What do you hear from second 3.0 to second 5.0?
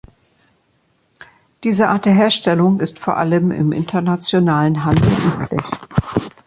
allem im internationalen